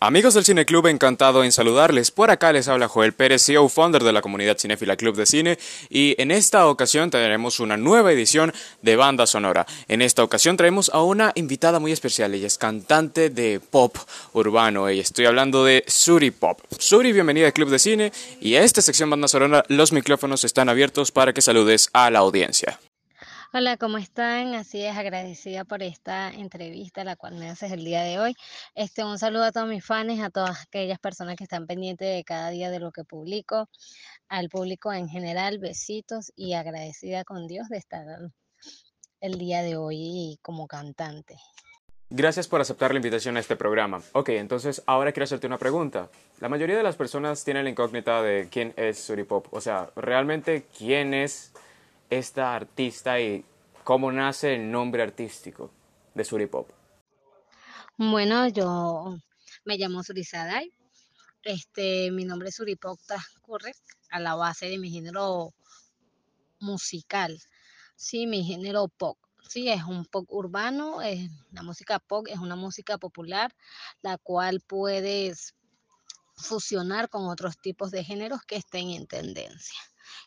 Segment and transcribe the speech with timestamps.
[0.00, 2.12] Amigos del Cine Club, encantado en saludarles.
[2.12, 5.58] Por acá les habla Joel Pérez, CEO founder de la comunidad cinéfila Club de Cine,
[5.90, 9.66] y en esta ocasión tendremos una nueva edición de Banda Sonora.
[9.88, 13.96] En esta ocasión traemos a una invitada muy especial, ella es cantante de pop
[14.34, 16.60] urbano, y estoy hablando de Suri Pop.
[16.78, 20.68] Suri, bienvenida al Club de Cine, y a esta sección Banda Sonora los micrófonos están
[20.68, 22.78] abiertos para que saludes a la audiencia.
[23.50, 24.54] Hola, ¿cómo están?
[24.54, 28.36] Así es, agradecida por esta entrevista, la cual me haces el día de hoy.
[28.74, 32.24] Este, un saludo a todos mis fans, a todas aquellas personas que están pendientes de
[32.24, 33.70] cada día de lo que publico,
[34.28, 38.04] al público en general, besitos y agradecida con Dios de estar
[39.22, 41.38] el día de hoy como cantante.
[42.10, 44.02] Gracias por aceptar la invitación a este programa.
[44.12, 46.10] Ok, entonces ahora quiero hacerte una pregunta.
[46.40, 49.46] La mayoría de las personas tienen la incógnita de quién es Suripop.
[49.54, 51.52] O sea, realmente quién es
[52.10, 53.44] esta artista y
[53.84, 55.70] cómo nace el nombre artístico
[56.14, 56.70] de Suripop?
[57.96, 59.16] Bueno, yo
[59.64, 60.72] me llamo Surizaday.
[61.42, 63.72] Este, mi nombre es Suripop transcurre
[64.10, 65.54] a la base de mi género
[66.60, 67.40] musical.
[67.96, 69.18] Sí, mi género pop.
[69.48, 70.98] Sí, es un pop urbano,
[71.52, 73.54] la música pop es una música popular,
[74.02, 75.54] la cual puedes
[76.36, 79.78] fusionar con otros tipos de géneros que estén en tendencia.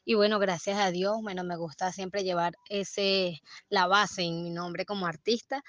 [0.06, 4.50] Y bueno, gracias a Dios, bueno, me gusta siempre llevar ese, la base en mi
[4.50, 5.64] nombre como artista.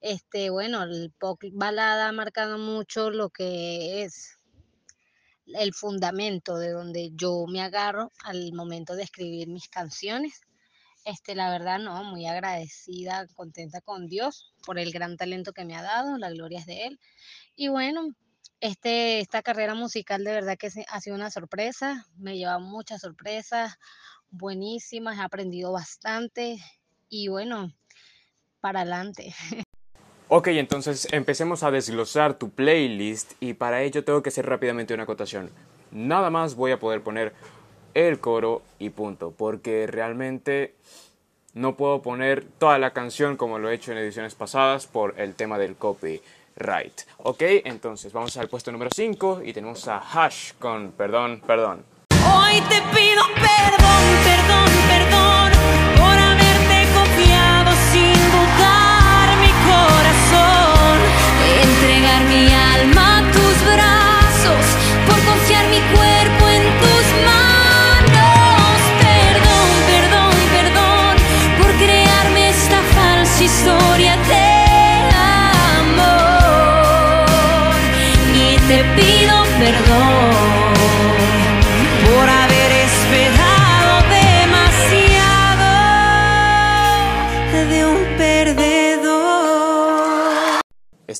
[0.00, 4.38] Este, bueno, el pop balada ha marcado mucho lo que es
[5.46, 10.40] el fundamento de donde yo me agarro al momento de escribir mis canciones.
[11.04, 15.74] Este, la verdad, no, muy agradecida, contenta con Dios por el gran talento que me
[15.74, 17.00] ha dado, la gloria es de Él.
[17.56, 18.14] Y bueno,
[18.62, 23.76] este, esta carrera musical de verdad que ha sido una sorpresa, me lleva muchas sorpresas
[24.30, 26.58] buenísimas, he aprendido bastante
[27.08, 27.72] y bueno,
[28.60, 29.34] para adelante.
[30.34, 35.02] Ok, entonces empecemos a desglosar tu playlist y para ello tengo que hacer rápidamente una
[35.02, 35.50] acotación.
[35.90, 37.34] Nada más voy a poder poner
[37.92, 40.74] el coro y punto, porque realmente
[41.52, 45.34] no puedo poner toda la canción como lo he hecho en ediciones pasadas por el
[45.34, 46.22] tema del copy.
[46.56, 47.00] Right.
[47.18, 51.84] Ok, entonces vamos al puesto número 5 y tenemos a Hash con Perdón, Perdón.
[52.10, 55.52] Hoy te pido perdón, perdón, perdón
[55.96, 60.98] por haberte confiado sin dudar mi corazón,
[61.62, 63.21] entregar mi alma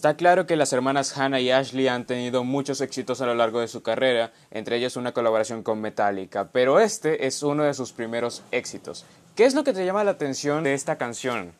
[0.02, 3.60] Está claro que las hermanas Hannah y Ashley han tenido muchos éxitos a lo largo
[3.60, 7.92] de su carrera, entre ellos una colaboración con Metallica, pero este es uno de sus
[7.92, 9.04] primeros éxitos.
[9.36, 11.54] ¿Qué es lo que te llama la atención de esta canción?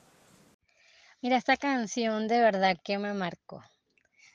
[1.21, 3.63] Mira, esta canción de verdad que me marcó.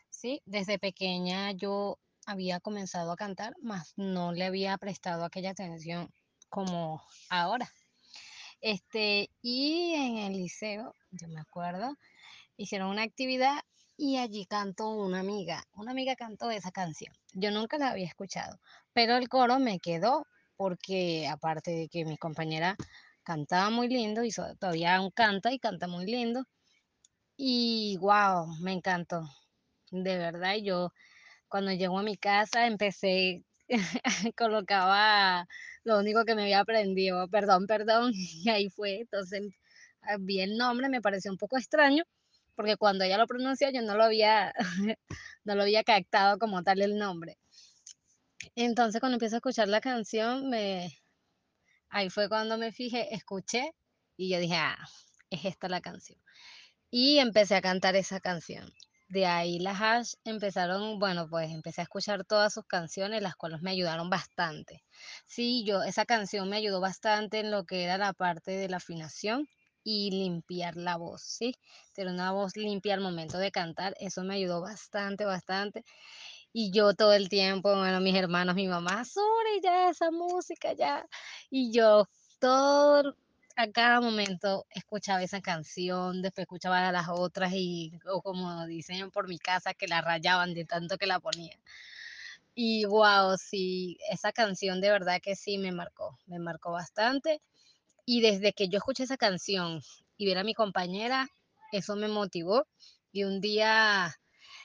[0.09, 6.11] Sí, desde pequeña yo había comenzado a cantar, mas no le había prestado aquella atención
[6.49, 7.71] como ahora.
[8.59, 11.95] Este, y en el liceo, yo me acuerdo,
[12.57, 13.61] hicieron una actividad
[13.95, 15.63] y allí cantó una amiga.
[15.73, 17.13] Una amiga cantó esa canción.
[17.33, 18.59] Yo nunca la había escuchado,
[18.93, 20.25] pero el coro me quedó
[20.57, 22.75] porque aparte de que mi compañera
[23.23, 26.43] cantaba muy lindo y todavía aún canta y canta muy lindo.
[27.37, 29.23] Y wow, me encantó
[29.91, 30.55] de verdad.
[30.55, 30.91] yo
[31.49, 33.43] cuando llego a mi casa empecé,
[34.37, 35.47] colocaba
[35.83, 39.01] lo único que me había aprendido, perdón, perdón, y ahí fue.
[39.01, 39.41] Entonces
[40.01, 42.03] ah, vi el nombre, me pareció un poco extraño,
[42.55, 44.53] porque cuando ella lo pronunció yo no lo había,
[45.45, 47.37] no lo había captado como tal el nombre.
[48.55, 50.91] Entonces cuando empiezo a escuchar la canción, me,
[51.89, 53.71] ahí fue cuando me fijé, escuché
[54.17, 54.77] y yo dije, ah,
[55.29, 56.19] es esta la canción.
[56.89, 58.71] Y empecé a cantar esa canción
[59.07, 63.61] de ahí las Hash empezaron, bueno, pues empecé a escuchar todas sus canciones, las cuales
[63.61, 64.83] me ayudaron bastante.
[65.25, 68.77] Sí, yo, esa canción me ayudó bastante en lo que era la parte de la
[68.77, 69.47] afinación
[69.83, 71.53] y limpiar la voz, ¿sí?
[71.93, 75.83] Tener una voz limpia al momento de cantar, eso me ayudó bastante, bastante.
[76.53, 81.05] Y yo todo el tiempo, bueno, mis hermanos, mi mamá, sobre ya esa música, ya.
[81.49, 82.05] Y yo
[82.39, 83.15] todo
[83.57, 89.27] a cada momento escuchaba esa canción, después escuchaba las otras y, o como dicen por
[89.27, 91.57] mi casa, que la rayaban de tanto que la ponía.
[92.55, 97.41] Y wow, sí, esa canción de verdad que sí me marcó, me marcó bastante.
[98.05, 99.81] Y desde que yo escuché esa canción
[100.17, 101.27] y ver a mi compañera,
[101.71, 102.67] eso me motivó.
[103.11, 104.15] Y un día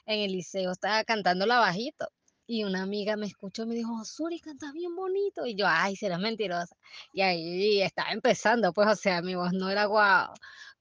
[0.06, 2.08] en el liceo estaba cantándola bajito.
[2.46, 5.46] Y una amiga me escuchó y me dijo, Suri, cantas bien bonito.
[5.46, 6.76] Y yo, ay, serás mentirosa.
[7.12, 10.34] Y ahí estaba empezando, pues, o sea, mi voz no era guau.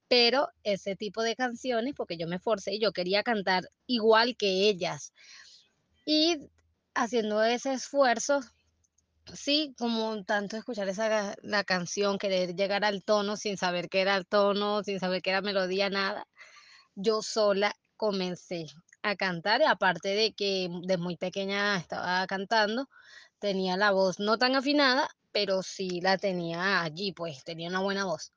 [0.08, 4.70] Pero ese tipo de canciones, porque yo me forcé y yo quería cantar igual que
[4.70, 5.14] ellas.
[6.06, 6.38] Y
[6.94, 8.42] haciendo ese esfuerzo,
[9.34, 14.18] sí, como tanto escuchar esa la canción, querer llegar al tono sin saber qué era
[14.18, 16.28] el tono, sin saber qué era melodía, nada.
[16.96, 18.66] Yo sola comencé
[19.04, 22.88] a cantar aparte de que de muy pequeña estaba cantando,
[23.40, 28.06] tenía la voz no tan afinada, pero sí la tenía allí, pues tenía una buena
[28.06, 28.34] voz,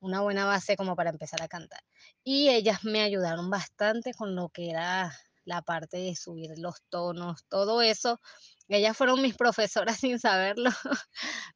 [0.00, 1.82] una buena base como para empezar a cantar.
[2.24, 5.12] Y ellas me ayudaron bastante con lo que era
[5.44, 8.20] la parte de subir los tonos, todo eso.
[8.68, 10.70] Ellas fueron mis profesoras sin saberlo,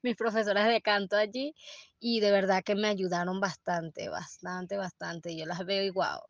[0.02, 1.54] mis profesoras de canto allí
[2.00, 5.36] y de verdad que me ayudaron bastante, bastante, bastante.
[5.36, 6.20] Yo las veo y wow,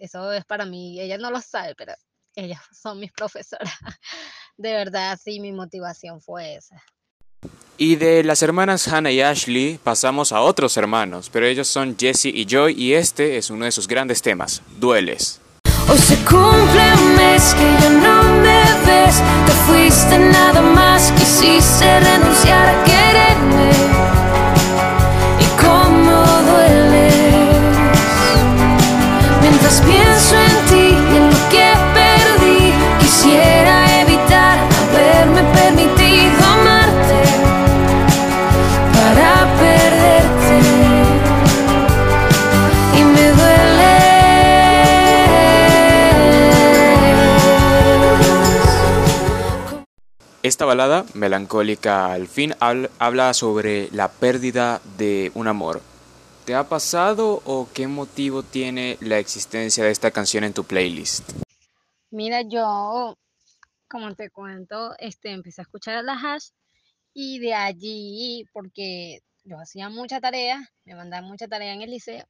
[0.00, 1.92] eso es para mí, ella no lo sabe, pero
[2.34, 3.72] ellas son mis profesoras.
[4.56, 6.82] De verdad, sí, mi motivación fue esa.
[7.80, 12.26] Y de las hermanas Hannah y Ashley pasamos a otros hermanos, pero ellos son Jesse
[12.26, 15.40] y Joy y este es uno de sus grandes temas, Dueles.
[15.88, 22.00] Hoy se cumple un mes que ya no me ves, te fuiste nada más, quisiste
[22.00, 24.07] renunciar a quererme.
[29.78, 37.22] Mientras pienso en ti en lo que perdí, quisiera evitar haberme permitido amarte
[38.92, 40.60] para perderte.
[42.98, 43.98] Y me duele.
[50.42, 55.80] Esta balada melancólica al fin habl- habla sobre la pérdida de un amor.
[56.48, 61.32] ¿Te ha pasado o qué motivo tiene la existencia de esta canción en tu playlist?
[62.10, 63.18] Mira, yo,
[63.86, 66.46] como te cuento, este, empecé a escuchar a la hash
[67.12, 72.24] y de allí, porque yo hacía mucha tarea, me mandaban mucha tarea en el liceo,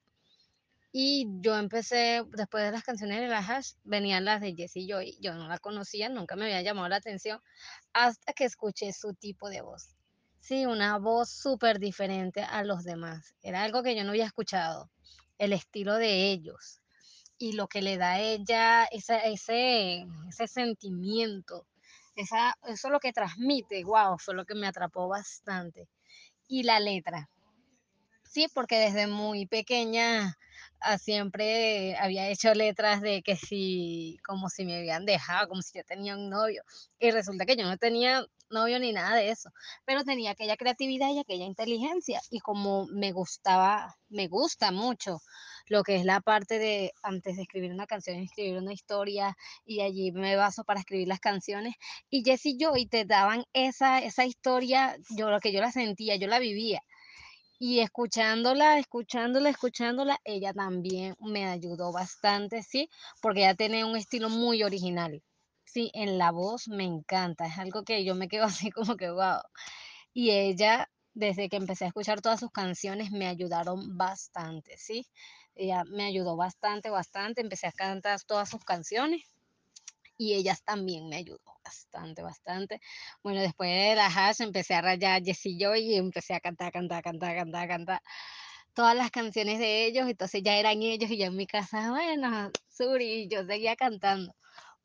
[0.90, 5.16] y yo empecé, después de las canciones de la hash, venían las de Jessie Joy,
[5.20, 7.40] yo no la conocía, nunca me había llamado la atención,
[7.92, 9.94] hasta que escuché su tipo de voz.
[10.48, 13.34] Sí, una voz súper diferente a los demás.
[13.42, 14.90] Era algo que yo no había escuchado,
[15.36, 16.80] el estilo de ellos
[17.38, 21.66] y lo que le da a ella esa- ese, ese sentimiento,
[22.16, 25.88] esa, eso lo que transmite, wow, fue lo que me atrapó bastante.
[26.48, 27.28] Y la letra,
[28.24, 30.36] sí, porque desde muy pequeña
[30.80, 35.78] ah, siempre había hecho letras de que si, como si me habían dejado, como si
[35.78, 36.62] yo tenía un novio,
[36.98, 39.50] y resulta que yo no tenía novio ni nada de eso,
[39.84, 45.20] pero tenía aquella creatividad y aquella inteligencia, y como me gustaba, me gusta mucho
[45.68, 49.80] lo que es la parte de antes de escribir una canción, escribir una historia y
[49.80, 51.74] allí me baso para escribir las canciones.
[52.10, 56.16] Y Jess y Joy te daban esa, esa historia, yo lo que yo la sentía,
[56.16, 56.82] yo la vivía.
[57.60, 62.88] Y escuchándola, escuchándola, escuchándola, ella también me ayudó bastante, ¿sí?
[63.20, 65.22] Porque ella tiene un estilo muy original.
[65.94, 69.40] En la voz me encanta, es algo que yo me quedo así como que wow.
[70.12, 75.06] Y ella, desde que empecé a escuchar todas sus canciones, me ayudaron bastante, ¿sí?
[75.54, 77.40] Ella me ayudó bastante, bastante.
[77.40, 79.22] Empecé a cantar todas sus canciones
[80.16, 82.80] y ellas también me ayudó bastante, bastante.
[83.22, 87.02] Bueno, después de la hash empecé a rayar Jessie Joy y empecé a cantar, cantar,
[87.02, 88.02] cantar, cantar, cantar
[88.74, 90.08] todas las canciones de ellos.
[90.08, 94.34] Entonces ya eran ellos y yo en mi casa, bueno, Suri, yo seguía cantando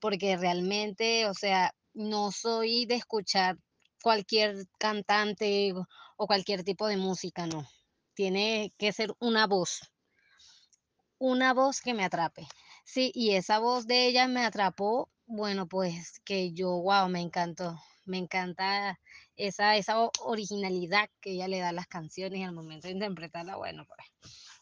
[0.03, 3.57] porque realmente, o sea, no soy de escuchar
[4.03, 5.74] cualquier cantante
[6.17, 7.65] o- cualquier tipo de música, no.
[8.13, 9.79] Tiene que ser una voz,
[11.19, 12.48] una voz que me atrape.
[12.86, 17.79] Sí, y esa voz de ella me atrapó, bueno, pues que yo, wow, me encantó.
[18.05, 19.00] Me encanta
[19.38, 23.86] esa, esa originalidad que ella le da a las canciones al momento de interpretarla, bueno,
[23.88, 24.00] pues,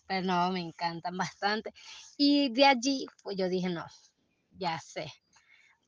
[0.07, 1.73] pero no, me encantan bastante.
[2.17, 3.85] Y de allí, pues yo dije, no,
[4.51, 5.11] ya sé,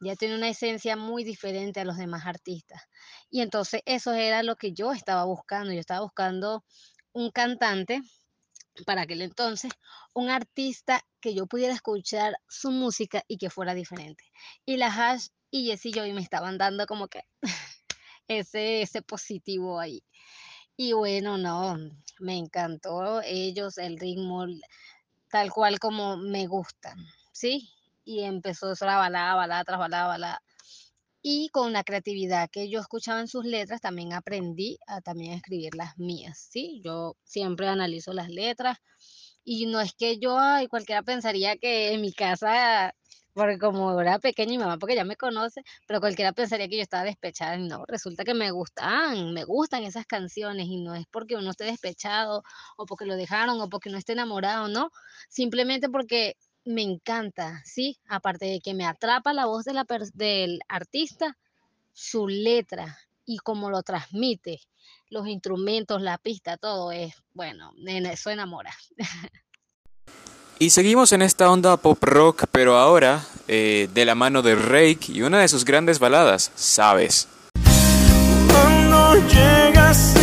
[0.04, 2.82] ya tiene una esencia muy diferente a los demás artistas.
[3.30, 5.74] Y entonces eso era lo que yo estaba buscando.
[5.74, 6.64] Yo estaba buscando
[7.14, 8.02] un cantante
[8.86, 9.72] para aquel entonces,
[10.14, 14.24] un artista que yo pudiera escuchar su música y que fuera diferente.
[14.66, 17.22] Y la Hash y Jessie Joy me estaban dando como que
[18.28, 20.04] ese, ese positivo ahí.
[20.76, 21.78] Y bueno, no,
[22.20, 24.46] me encantó ellos, el ritmo,
[25.30, 26.98] tal cual como me gustan,
[27.32, 27.70] ¿sí?
[28.06, 30.42] Y empezó eso, la balada, balada tras balada, balada.
[31.22, 35.76] Y con la creatividad que yo escuchaba en sus letras, también aprendí a también escribir
[35.76, 36.82] las mías, ¿sí?
[36.84, 38.78] Yo siempre analizo las letras
[39.44, 42.96] Y no es que yo, ay, cualquiera pensaría que en mi casa,
[43.34, 46.84] porque como era pequeña mi mamá, porque ya me conoce, pero cualquiera pensaría que yo
[46.84, 47.58] estaba despechada.
[47.58, 51.66] No, resulta que me gustan, me gustan esas canciones y no es porque uno esté
[51.66, 52.44] despechado
[52.78, 54.92] o porque lo dejaron o porque no esté enamorado, no.
[55.30, 58.00] Simplemente porque me encanta, ¿sí?
[58.08, 61.38] Aparte de que me atrapa la voz de la del artista,
[61.94, 64.62] su letra y cómo lo transmite,
[65.10, 68.74] los instrumentos, la pista, todo es, bueno, eso enamora.
[70.60, 75.12] Y seguimos en esta onda pop rock, pero ahora eh, de la mano de Rake
[75.12, 77.28] y una de sus grandes baladas, Sabes.
[78.48, 80.22] Cuando llegaste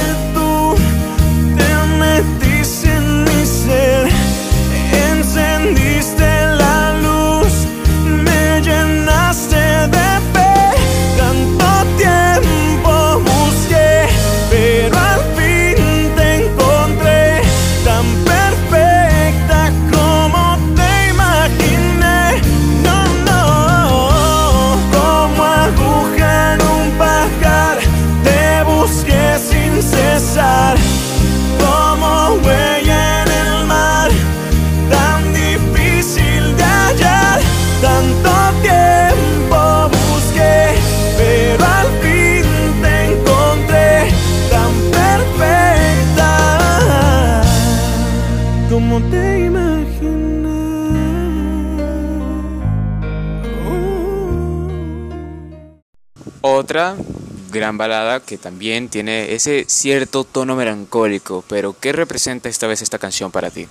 [57.50, 62.98] gran balada que también tiene ese cierto tono melancólico, pero ¿qué representa esta vez esta
[62.98, 63.66] canción para ti?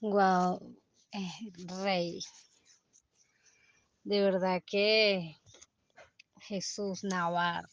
[0.00, 0.60] Wow,
[1.82, 2.20] rey.
[4.02, 5.36] De verdad que
[6.40, 7.68] Jesús Navarro.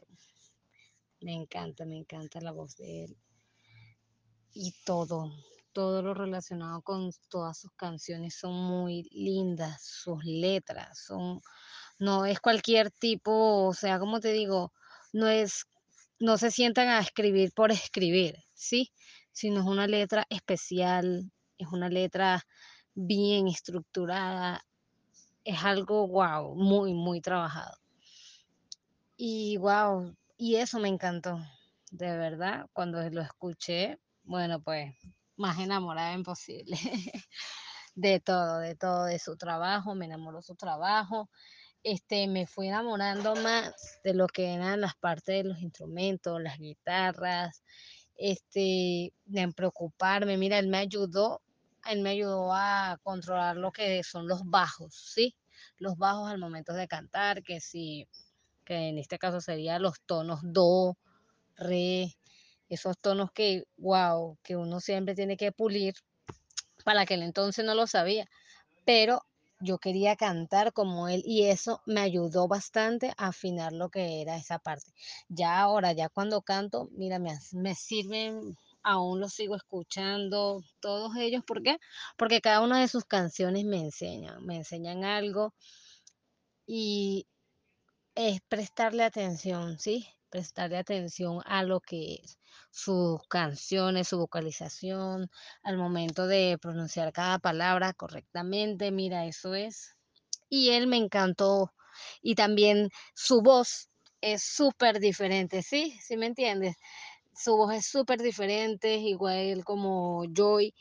[1.22, 3.18] Me encanta, me encanta la voz de él.
[4.54, 5.32] Y todo,
[5.72, 11.42] todo lo relacionado con todas sus canciones son muy lindas, sus letras son,
[12.00, 14.74] no es cualquier tipo, o sea, como te digo,
[15.12, 15.66] no es,
[16.20, 18.92] no se sientan a escribir por escribir, ¿sí?
[19.32, 22.44] Sino es una letra especial, es una letra
[22.94, 24.64] bien estructurada,
[25.44, 27.78] es algo, wow, muy, muy trabajado.
[29.18, 31.40] Y wow, y eso me encantó,
[31.92, 34.94] de verdad, cuando lo escuché, bueno, pues
[35.38, 36.78] más enamorada imposible.
[37.96, 41.30] de todo, de todo, de su trabajo, me enamoró su trabajo.
[41.84, 43.74] Este, me fui enamorando más
[44.04, 47.64] de lo que eran las partes de los instrumentos, las guitarras,
[48.16, 50.38] este, en preocuparme.
[50.38, 51.42] Mira, él me ayudó,
[51.90, 55.36] él me ayudó a controlar lo que son los bajos, ¿sí?
[55.78, 58.08] Los bajos al momento de cantar, que sí,
[58.64, 60.98] que en este caso serían los tonos do,
[61.56, 62.16] re,
[62.70, 65.96] esos tonos que, wow, que uno siempre tiene que pulir,
[66.86, 68.28] para aquel entonces no lo sabía,
[68.86, 69.24] pero
[69.62, 74.38] yo quería cantar como él y eso me ayudó bastante a afinar lo que era
[74.38, 74.92] esa parte.
[75.30, 81.44] Ya ahora, ya cuando canto, mira, me, me sirven, aún los sigo escuchando, todos ellos,
[81.46, 81.78] ¿por qué?
[82.18, 85.54] Porque cada una de sus canciones me enseñan, me enseñan algo
[86.66, 87.28] y
[88.16, 90.08] es prestarle atención, ¿sí?
[90.32, 92.40] Prestarle atención a lo que es
[92.72, 95.30] sus canciones, su vocalización,
[95.62, 98.92] al momento de pronunciar cada palabra correctamente.
[98.92, 99.96] Mira, eso es.
[100.50, 101.74] Y él me encantó.
[102.22, 103.90] Y también su voz
[104.22, 106.00] es súper diferente, ¿sí?
[106.02, 106.78] ¿Sí me entiendes?
[107.36, 110.74] Su voz es súper diferente, igual como Joy,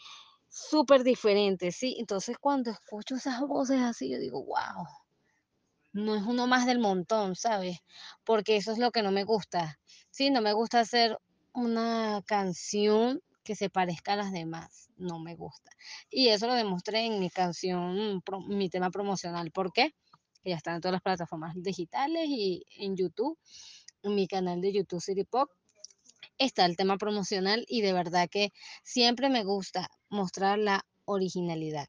[0.49, 1.97] súper diferente, ¿sí?
[1.99, 5.00] Entonces cuando escucho esas voces así, yo digo, wow
[5.93, 7.79] no es uno más del montón, ¿sabes?
[8.25, 9.79] Porque eso es lo que no me gusta.
[10.11, 11.19] Sí, no me gusta hacer
[11.53, 15.71] una canción que se parezca a las demás, no me gusta.
[16.11, 19.51] Y eso lo demostré en mi canción, mi tema promocional.
[19.51, 19.95] ¿Por qué?
[20.43, 23.39] Que ya está en todas las plataformas digitales y en YouTube,
[24.03, 25.51] en mi canal de YouTube City Pop.
[26.39, 31.89] Está el tema promocional y de verdad que siempre me gusta mostrar la originalidad,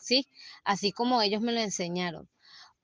[0.00, 0.26] ¿sí?
[0.64, 2.28] Así como ellos me lo enseñaron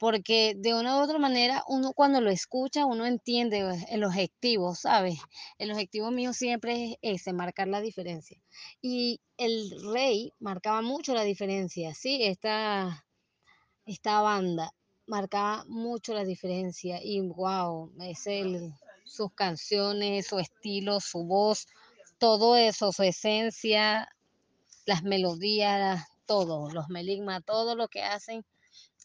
[0.03, 5.21] porque de una u otra manera uno cuando lo escucha, uno entiende el objetivo, ¿sabes?
[5.59, 8.37] El objetivo mío siempre es ese, marcar la diferencia.
[8.81, 12.25] Y el rey marcaba mucho la diferencia, ¿sí?
[12.25, 13.07] Esta,
[13.87, 14.75] esta banda
[15.07, 21.69] marcaba mucho la diferencia y wow, es el, sus canciones, su estilo, su voz,
[22.19, 24.09] todo eso, su esencia,
[24.85, 28.45] las melodías, todo, los meligmas, todo lo que hacen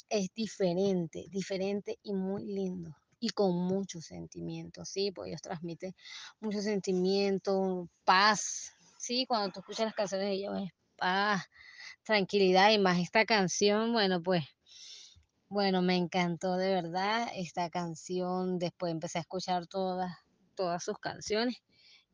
[0.10, 5.12] es diferente, diferente y muy lindo y con mucho sentimiento, ¿sí?
[5.12, 5.96] Porque ellos transmiten
[6.40, 9.26] mucho sentimiento, paz, ¿sí?
[9.26, 11.46] Cuando tú escuchas las canciones de ellos es paz,
[12.04, 14.44] tranquilidad y más esta canción, bueno, pues,
[15.50, 20.14] bueno, me encantó de verdad esta canción, después empecé a escuchar todas,
[20.56, 21.56] todas sus canciones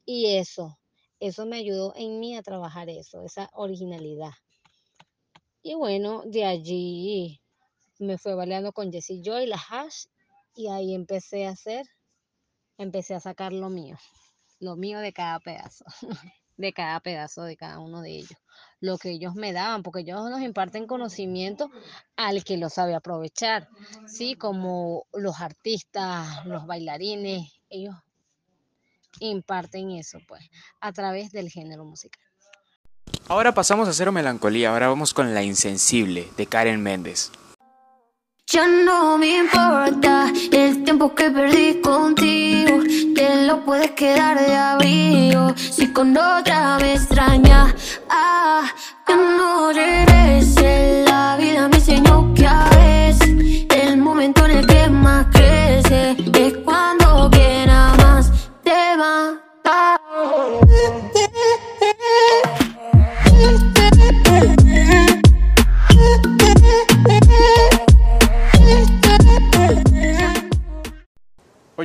[0.05, 0.79] y eso,
[1.19, 4.31] eso me ayudó en mí a trabajar eso, esa originalidad.
[5.61, 7.42] Y bueno, de allí
[8.03, 10.05] me fue baleando con Jessie Joy, la hash,
[10.55, 11.85] y ahí empecé a hacer,
[12.77, 13.97] empecé a sacar lo mío,
[14.59, 15.85] lo mío de cada pedazo,
[16.57, 18.37] de cada pedazo de cada uno de ellos,
[18.79, 21.71] lo que ellos me daban, porque ellos nos imparten conocimiento
[22.15, 23.67] al que lo sabe aprovechar,
[24.07, 24.35] ¿sí?
[24.35, 27.95] Como los artistas, los bailarines, ellos
[29.19, 30.43] imparten eso, pues,
[30.79, 32.21] a través del género musical.
[33.27, 37.31] Ahora pasamos a Cero Melancolía, ahora vamos con La Insensible de Karen Méndez.
[38.53, 42.81] Ya no me importa el tiempo que perdí contigo,
[43.15, 45.55] que lo puedes quedar de abrigo.
[45.57, 47.73] Si con otra me extraña,
[48.11, 48.71] ah,
[49.07, 51.03] que no regrese.
[51.03, 56.15] La vida me enseñó que a veces el momento en el que más crece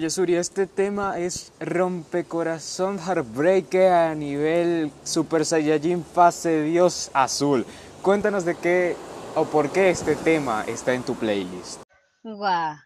[0.09, 7.67] Oye Suri, este tema es rompecorazón heartbreaker a nivel Super Saiyajin fase Dios azul.
[8.00, 8.97] Cuéntanos de qué
[9.37, 11.83] o por qué este tema está en tu playlist.
[12.23, 12.77] Guau.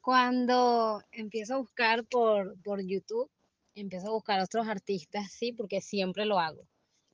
[0.00, 3.30] Cuando empiezo a buscar por, por YouTube,
[3.74, 6.66] empiezo a buscar otros artistas, sí, porque siempre lo hago.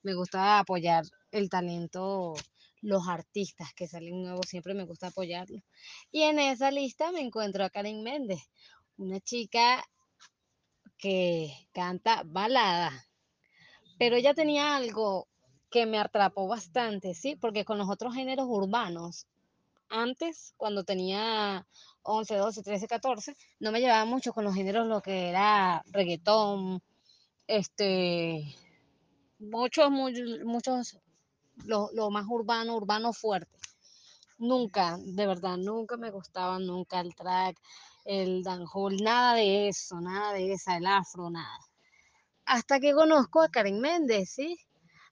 [0.05, 2.35] Me gusta apoyar el talento,
[2.81, 5.65] los artistas que salen nuevos, siempre me gusta apoyarlos.
[6.13, 8.49] Y en esa lista me encuentro a Karen Méndez,
[9.03, 9.85] una chica
[10.99, 12.93] que canta balada,
[13.99, 15.29] pero ella tenía algo
[15.71, 17.35] que me atrapó bastante, ¿sí?
[17.37, 19.27] Porque con los otros géneros urbanos,
[19.89, 21.67] antes, cuando tenía
[22.03, 26.83] 11, 12, 13, 14, no me llevaba mucho con los géneros, lo que era reggaetón,
[27.47, 28.55] este,
[29.39, 30.99] muchos, muchos,
[31.65, 33.59] lo, lo más urbano, urbano fuerte.
[34.39, 37.57] Nunca, de verdad, nunca me gustaba, nunca el track,
[38.05, 41.59] el dancehall, nada de eso, nada de esa, el afro, nada.
[42.45, 44.59] Hasta que conozco a Karen Méndez, ¿sí?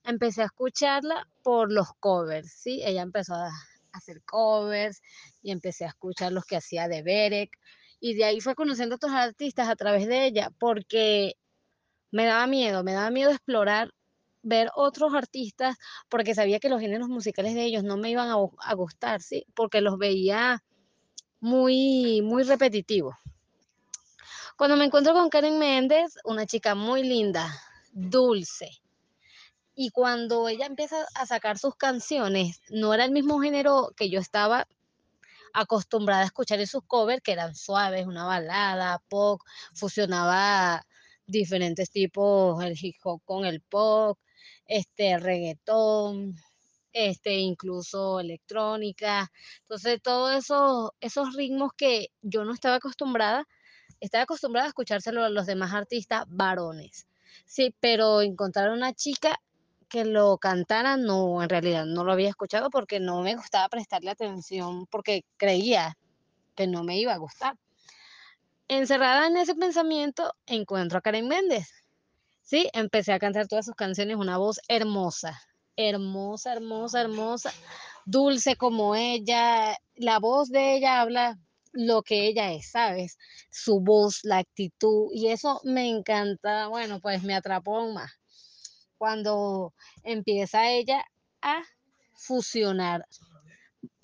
[0.04, 2.82] Empecé a escucharla por los covers, ¿sí?
[2.84, 3.50] Ella empezó a
[3.92, 5.00] hacer covers
[5.42, 7.50] y empecé a escuchar los que hacía de Berek.
[8.00, 11.34] Y de ahí fue conociendo a otros artistas a través de ella, porque
[12.10, 13.92] me daba miedo, me daba miedo explorar,
[14.42, 15.76] ver otros artistas,
[16.08, 19.44] porque sabía que los géneros musicales de ellos no me iban a, a gustar, ¿sí?
[19.54, 20.62] Porque los veía
[21.40, 23.16] muy, muy repetitivos.
[24.56, 27.50] Cuando me encuentro con Karen Méndez, una chica muy linda,
[27.92, 28.80] dulce,
[29.74, 34.20] y cuando ella empieza a sacar sus canciones, no era el mismo género que yo
[34.20, 34.68] estaba
[35.54, 39.40] acostumbrada a escuchar en sus covers, que eran suaves, una balada, pop,
[39.74, 40.84] fusionaba
[41.26, 44.18] diferentes tipos, el hip hop con el pop,
[44.66, 46.36] este, el reggaetón,
[46.92, 49.30] este, incluso electrónica.
[49.60, 53.46] Entonces, todos esos, esos ritmos que yo no estaba acostumbrada,
[54.00, 57.06] estaba acostumbrada a escuchárselo a los demás artistas varones.
[57.46, 59.40] Sí, pero encontrar una chica
[59.88, 64.10] que lo cantara, no, en realidad no lo había escuchado porque no me gustaba prestarle
[64.10, 65.98] atención, porque creía
[66.54, 67.56] que no me iba a gustar.
[68.68, 71.72] Encerrada en ese pensamiento, encuentro a Karen Méndez.
[72.42, 75.40] Sí, empecé a cantar todas sus canciones, una voz hermosa,
[75.88, 77.52] hermosa, hermosa, hermosa,
[78.04, 79.76] dulce como ella.
[79.94, 81.38] La voz de ella habla
[81.72, 83.18] lo que ella es, ¿sabes?
[83.50, 86.68] Su voz, la actitud, y eso me encanta.
[86.68, 88.10] Bueno, pues me atrapó más
[88.98, 89.72] cuando
[90.04, 91.04] empieza ella
[91.40, 91.62] a
[92.14, 93.06] fusionar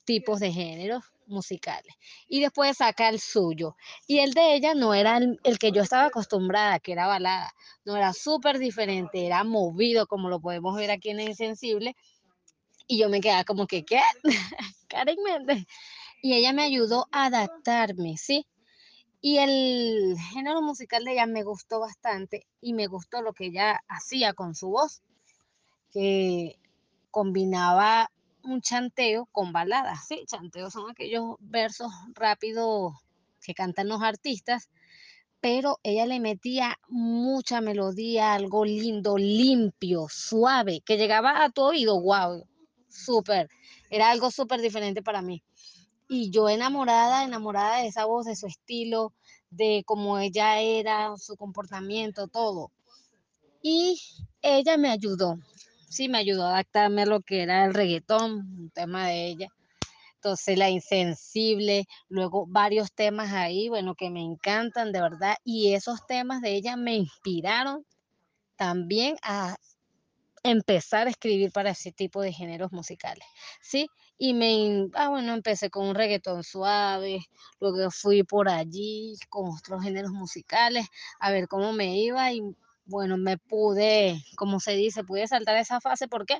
[0.04, 1.94] tipos de géneros musicales
[2.28, 6.06] y después saca el suyo y el de ella no era el, que yo estaba
[6.06, 7.52] acostumbrada que era balada
[7.84, 11.96] no era súper diferente era movido como lo podemos ver aquí en Insensible
[12.86, 14.00] y yo me quedaba como que ¿qué?
[14.88, 15.66] Karen Méndez
[16.22, 18.46] y ella me ayudó a adaptarme ¿sí?
[19.20, 23.82] y el género musical de ella me gustó bastante y me gustó lo que ella
[23.88, 25.02] hacía con su voz
[25.90, 26.58] que
[27.10, 28.10] combinaba
[28.46, 30.06] un chanteo con baladas.
[30.08, 32.94] Sí, chanteos son aquellos versos rápidos
[33.42, 34.70] que cantan los artistas,
[35.40, 42.00] pero ella le metía mucha melodía, algo lindo, limpio, suave, que llegaba a tu oído,
[42.00, 42.44] wow,
[42.88, 43.48] súper,
[43.90, 45.42] era algo súper diferente para mí.
[46.08, 49.12] Y yo enamorada, enamorada de esa voz, de su estilo,
[49.50, 52.70] de cómo ella era, su comportamiento, todo.
[53.62, 54.00] Y
[54.42, 55.38] ella me ayudó,
[55.88, 59.48] sí me ayudó a adaptarme a lo que era el reggaetón, un tema de ella.
[60.16, 65.36] Entonces, La Insensible, luego varios temas ahí, bueno, que me encantan de verdad.
[65.44, 67.84] Y esos temas de ella me inspiraron
[68.56, 69.56] también a
[70.42, 73.26] empezar a escribir para ese tipo de géneros musicales,
[73.60, 73.88] ¿sí?
[74.18, 77.20] Y me, ah, bueno, empecé con un reggaetón suave,
[77.60, 80.86] luego fui por allí con otros géneros musicales,
[81.18, 82.42] a ver cómo me iba y
[82.86, 86.38] bueno, me pude, como se dice, pude saltar esa fase, ¿por qué?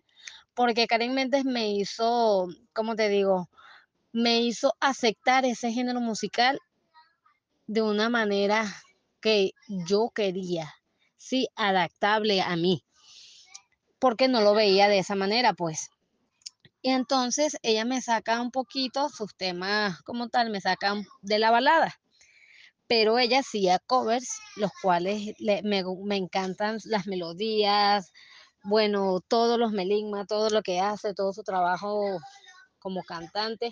[0.55, 3.49] Porque Karen Méndez me hizo, ¿cómo te digo?
[4.13, 6.59] Me hizo aceptar ese género musical
[7.67, 8.65] de una manera
[9.21, 10.73] que yo quería,
[11.17, 12.85] sí, adaptable a mí,
[13.99, 15.91] porque no lo veía de esa manera, pues.
[16.81, 21.51] Y entonces ella me saca un poquito sus temas como tal, me sacan de la
[21.51, 21.99] balada.
[22.89, 28.13] Pero ella hacía covers, los cuales le- me, me encantan las melodías,
[28.65, 32.19] bueno, todos los meligmas, todo lo que hace, todo su trabajo
[32.79, 33.71] como cantante.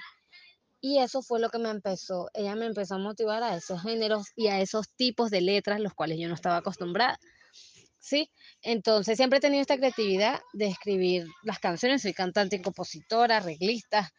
[0.81, 4.29] Y eso fue lo que me empezó, ella me empezó a motivar a esos géneros
[4.37, 7.19] y a esos tipos de letras, los cuales yo no estaba acostumbrada.
[7.99, 8.31] ¿sí?
[8.63, 14.13] Entonces siempre he tenido esta creatividad de escribir las canciones, soy cantante y compositora, arreglista.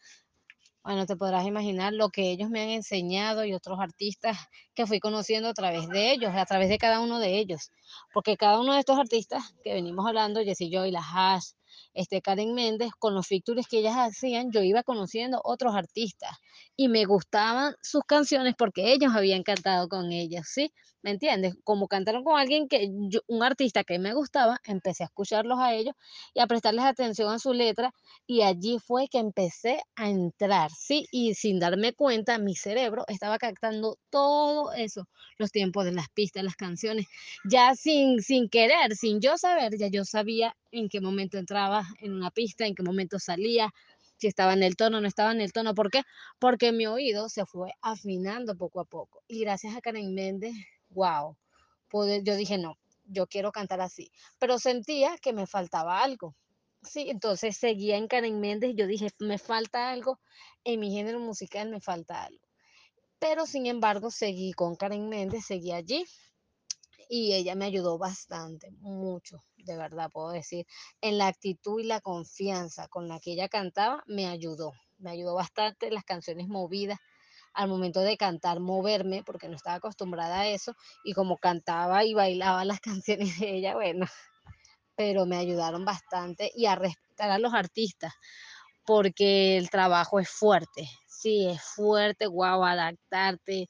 [0.86, 4.36] Bueno, te podrás imaginar lo que ellos me han enseñado y otros artistas
[4.76, 7.72] que fui conociendo a través de ellos, a través de cada uno de ellos.
[8.14, 11.54] Porque cada uno de estos artistas que venimos hablando, Jessie Joy, La Hash,
[11.92, 16.38] este Karen Méndez, con los features que ellas hacían, yo iba conociendo otros artistas
[16.76, 20.72] y me gustaban sus canciones porque ellos habían cantado con ellos, ¿sí?
[21.06, 21.54] ¿Me entiendes?
[21.62, 25.72] Como cantaron con alguien que yo- un artista que me gustaba, empecé a escucharlos a
[25.72, 25.94] ellos
[26.34, 27.94] y a prestarles atención a su letra
[28.26, 31.06] y allí fue que empecé a entrar, ¿sí?
[31.12, 35.06] Y sin darme cuenta, mi cerebro estaba captando todo eso,
[35.38, 37.06] los tiempos de las pistas, las canciones,
[37.48, 42.14] ya sin, sin querer, sin yo saber, ya yo sabía en qué momento entraba en
[42.14, 43.72] una pista, en qué momento salía,
[44.16, 45.72] si estaba en el tono, no estaba en el tono.
[45.74, 46.02] ¿Por qué?
[46.40, 49.22] Porque mi oído se fue afinando poco a poco.
[49.28, 50.52] Y gracias a Karen Méndez,
[50.96, 51.36] wow,
[51.90, 54.10] pude- yo dije, no, yo quiero cantar así.
[54.40, 56.34] Pero sentía que me faltaba algo.
[56.82, 58.74] Sí, entonces seguía en Karen Méndez.
[58.76, 60.20] Yo dije, me falta algo,
[60.64, 62.46] en mi género musical me falta algo.
[63.18, 66.04] Pero sin embargo, seguí con Karen Méndez, seguí allí
[67.08, 70.66] y ella me ayudó bastante, mucho, de verdad puedo decir.
[71.00, 74.72] En la actitud y la confianza con la que ella cantaba, me ayudó.
[74.98, 76.98] Me ayudó bastante las canciones movidas
[77.56, 80.74] al momento de cantar, moverme, porque no estaba acostumbrada a eso.
[81.04, 84.06] Y como cantaba y bailaba las canciones de ella, bueno,
[84.94, 88.12] pero me ayudaron bastante y a respetar a los artistas
[88.84, 90.88] porque el trabajo es fuerte.
[91.08, 93.68] Sí, es fuerte, guau, adaptarte.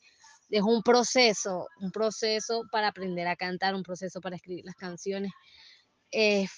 [0.51, 5.33] Es un proceso, un proceso para aprender a cantar, un proceso para escribir las canciones.
[6.11, 6.51] Es,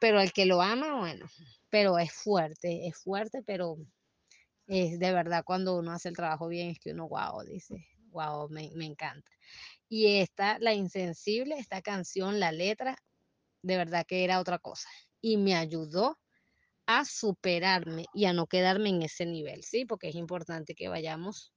[0.00, 1.26] pero el que lo ama, bueno,
[1.70, 3.76] pero es fuerte, es fuerte, pero
[4.68, 8.48] es de verdad cuando uno hace el trabajo bien, es que uno, wow, dice, wow,
[8.50, 9.30] me, me encanta.
[9.88, 12.96] Y esta, La Insensible, esta canción, la letra,
[13.62, 14.88] de verdad que era otra cosa.
[15.20, 16.18] Y me ayudó
[16.86, 19.84] a superarme y a no quedarme en ese nivel, ¿sí?
[19.86, 21.52] Porque es importante que vayamos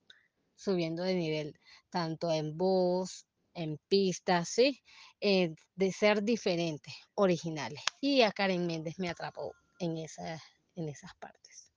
[0.55, 4.81] subiendo de nivel, tanto en voz, en pistas, ¿sí?
[5.19, 7.81] Eh, de ser diferentes, originales.
[8.01, 10.41] Y a Karen Méndez me atrapó en, esa,
[10.75, 11.70] en esas partes.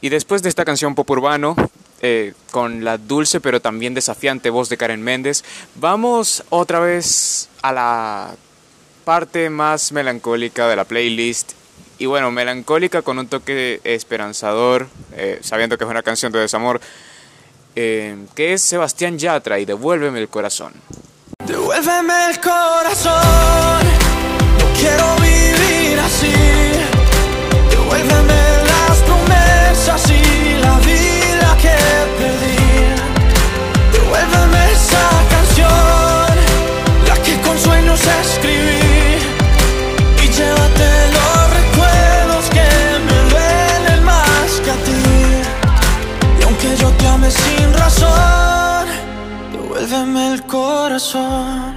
[0.00, 1.56] Y después de esta canción pop urbano,
[2.00, 5.42] eh, con la dulce pero también desafiante voz de Karen Méndez,
[5.74, 8.36] vamos otra vez a la
[9.04, 11.52] parte más melancólica de la playlist.
[11.98, 16.80] Y bueno, melancólica con un toque esperanzador, eh, sabiendo que es una canción de desamor,
[17.74, 20.72] eh, que es Sebastián Yatra y Devuélveme el corazón.
[21.44, 23.86] Devuélveme el corazón,
[24.78, 26.77] quiero vivir así.
[51.12, 51.74] Corazón.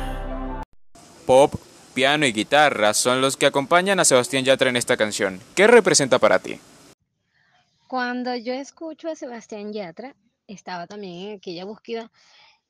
[1.26, 1.54] Pop,
[1.94, 5.40] piano y guitarra son los que acompañan a Sebastián Yatra en esta canción.
[5.56, 6.60] ¿Qué representa para ti?
[7.88, 10.16] Cuando yo escucho a Sebastián Yatra,
[10.48, 12.12] estaba también en aquella búsqueda,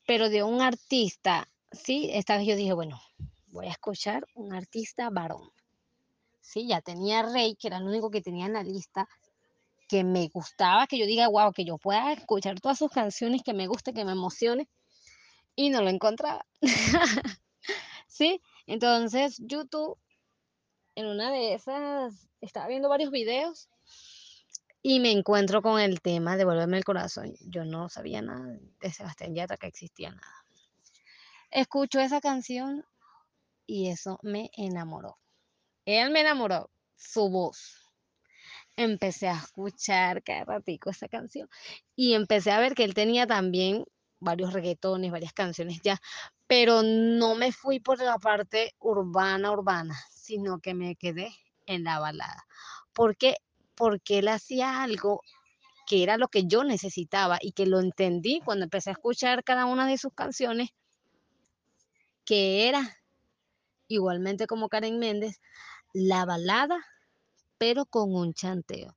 [0.05, 2.09] pero de un artista, ¿sí?
[2.13, 3.01] Esta vez yo dije, bueno,
[3.47, 5.49] voy a escuchar un artista varón.
[6.41, 9.07] Sí, ya tenía Rey, que era el único que tenía en la lista,
[9.87, 13.53] que me gustaba, que yo diga, wow, que yo pueda escuchar todas sus canciones, que
[13.53, 14.67] me guste, que me emocione,
[15.61, 16.45] y no lo encontraba.
[18.07, 18.41] ¿Sí?
[18.65, 19.97] Entonces, YouTube
[20.95, 23.69] en una de esas estaba viendo varios videos
[24.81, 27.35] y me encuentro con el tema Devuélveme el corazón.
[27.41, 30.45] Yo no sabía nada de Sebastián Yatra, que existía nada.
[31.51, 32.83] Escucho esa canción
[33.67, 35.19] y eso me enamoró.
[35.85, 37.87] Él me enamoró, su voz.
[38.75, 41.47] Empecé a escuchar cada ratico esa canción
[41.95, 43.85] y empecé a ver que él tenía también
[44.21, 45.99] varios reggaetones, varias canciones ya,
[46.47, 51.99] pero no me fui por la parte urbana, urbana, sino que me quedé en la
[51.99, 52.45] balada.
[52.93, 53.35] ¿Por qué?
[53.75, 55.21] Porque él hacía algo
[55.87, 59.65] que era lo que yo necesitaba y que lo entendí cuando empecé a escuchar cada
[59.65, 60.69] una de sus canciones,
[62.23, 62.97] que era
[63.87, 65.41] igualmente como Karen Méndez,
[65.93, 66.79] la balada,
[67.57, 68.95] pero con un chanteo.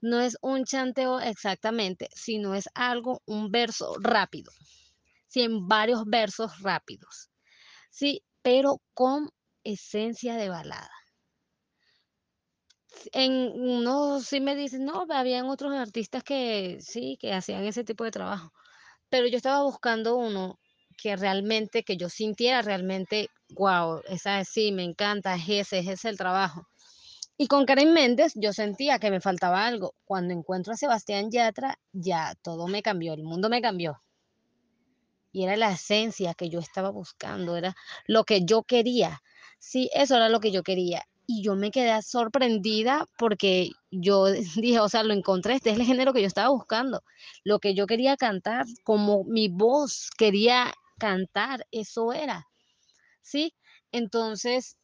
[0.00, 4.52] No es un chanteo exactamente, sino es algo, un verso rápido.
[5.28, 7.30] Sí, en varios versos rápidos.
[7.90, 9.30] Sí, pero con
[9.64, 10.90] esencia de balada.
[13.12, 18.04] En uno sí me dicen, no, habían otros artistas que sí, que hacían ese tipo
[18.04, 18.52] de trabajo.
[19.10, 20.58] Pero yo estaba buscando uno
[20.98, 26.08] que realmente, que yo sintiera realmente, wow, esa sí, me encanta, es ese, es ese
[26.10, 26.66] el trabajo.
[27.38, 29.94] Y con Karen Méndez yo sentía que me faltaba algo.
[30.06, 34.00] Cuando encuentro a Sebastián Yatra, ya todo me cambió, el mundo me cambió.
[35.32, 39.22] Y era la esencia que yo estaba buscando, era lo que yo quería.
[39.58, 41.04] Sí, eso era lo que yo quería.
[41.26, 45.84] Y yo me quedé sorprendida porque yo dije, o sea, lo encontré, este es el
[45.84, 47.02] género que yo estaba buscando.
[47.44, 52.46] Lo que yo quería cantar, como mi voz quería cantar, eso era.
[53.20, 53.54] ¿Sí?
[53.92, 54.76] Entonces,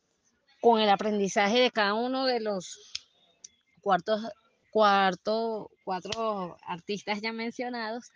[0.63, 2.79] con el aprendizaje de cada uno de los
[3.81, 4.23] cuartos,
[4.71, 8.11] cuarto, cuatro artistas ya mencionados,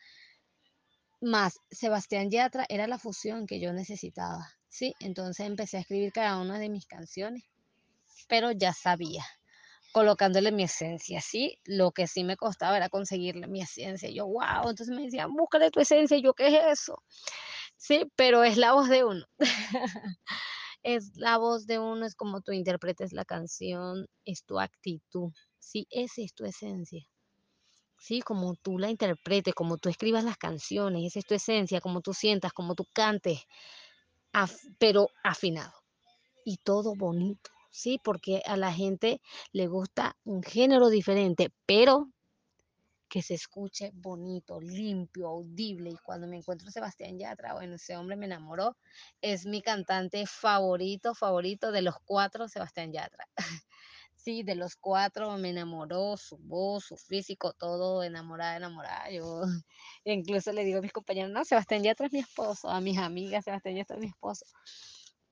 [1.21, 4.95] más Sebastián Yatra era la fusión que yo necesitaba, ¿sí?
[5.01, 7.43] Entonces empecé a escribir cada una de mis canciones,
[8.29, 9.25] pero ya sabía,
[9.93, 11.59] colocándole mi esencia, ¿sí?
[11.65, 14.09] Lo que sí me costaba era conseguirle mi esencia.
[14.09, 17.03] Yo, wow, entonces me decían, búscale tu esencia, y yo, ¿qué es eso?
[17.77, 19.27] Sí, pero es la voz de uno.
[20.87, 25.89] es la voz de uno, es como tú interpretes la canción, es tu actitud, sí,
[25.91, 27.05] esa es tu esencia.
[27.99, 32.03] Sí, como tú la interpretes, como tú escribas las canciones, esa es tu esencia, como
[32.03, 33.41] tú sientas, como tú cantes,
[34.79, 35.73] pero afinado.
[36.45, 37.99] Y todo bonito, ¿sí?
[38.05, 39.21] Porque a la gente
[39.51, 42.13] le gusta un género diferente, pero
[43.09, 45.91] que se escuche bonito, limpio, audible.
[45.91, 48.77] Y cuando me encuentro Sebastián Yatra, bueno, ese hombre me enamoró.
[49.21, 53.27] Es mi cantante favorito, favorito de los cuatro, Sebastián Yatra.
[54.17, 59.11] sí, de los cuatro me enamoró su voz, su físico, todo enamorada, enamorada.
[59.11, 59.43] Yo
[60.05, 63.45] incluso le digo a mis compañeros, no, Sebastián Yatra es mi esposo, a mis amigas,
[63.45, 64.47] Sebastián Yatra es mi esposo.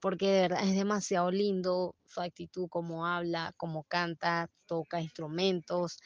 [0.01, 5.99] Porque de verdad es demasiado lindo su actitud, cómo habla, cómo canta, toca instrumentos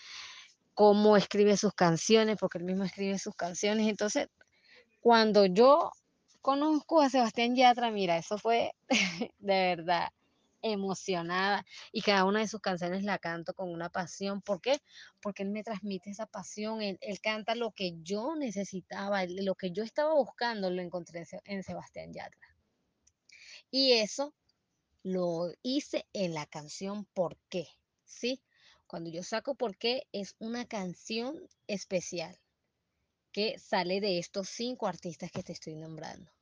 [0.79, 3.89] cómo escribe sus canciones, porque él mismo escribe sus canciones.
[3.89, 4.29] Entonces,
[5.01, 5.91] cuando yo
[6.41, 8.77] conozco a Sebastián Yatra, mira, eso fue
[9.41, 10.11] de verdad
[10.63, 14.41] emocionada y cada una de sus canciones la canto con una pasión.
[14.41, 14.79] ¿Por qué?
[15.21, 19.83] Porque él me transmite esa pasión, él, canta lo que yo necesitaba, lo que yo
[19.83, 22.55] estaba buscando, lo encontré en Sebastián Yatra.
[23.73, 24.33] Y eso
[25.03, 27.67] lo hice en la canción ¿Por qué?
[28.05, 28.41] ¿Sí?
[28.89, 32.41] Cuando yo saco por qué es una canción especial
[33.33, 36.33] que sale de estos cinco artistas que te estoy nombrando.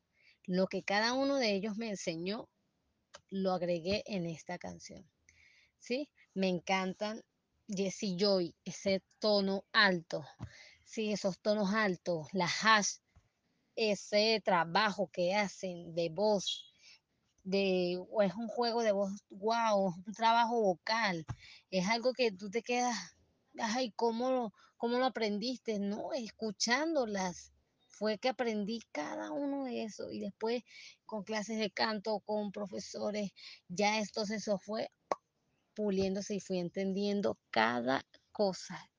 [0.45, 2.49] Lo que cada uno de ellos me enseñó,
[3.31, 5.11] lo agregué en esta canción.
[5.81, 6.09] ¿Sí?
[6.35, 7.21] Me encantan
[7.67, 10.25] Jessie Joy, ese tono alto.
[10.85, 12.99] Sí, esos tonos altos, la hash,
[13.75, 16.73] ese trabajo que hacen de voz,
[17.47, 21.25] de, o es un juego de voz, wow, un trabajo vocal,
[21.71, 22.97] es algo que tú te quedas,
[23.59, 25.79] ay, ¿cómo, cómo lo aprendiste?
[25.79, 27.53] No, escuchándolas,
[27.89, 30.65] fue que aprendí cada uno de eso y después
[31.07, 33.31] con clases de canto, con profesores,
[33.69, 34.91] ya esto eso fue
[35.75, 38.91] puliéndose y fui entendiendo cada cosa.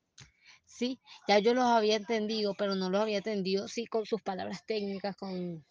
[0.64, 4.64] Sí, ya yo los había entendido, pero no los había entendido, sí, con sus palabras
[4.64, 5.66] técnicas, con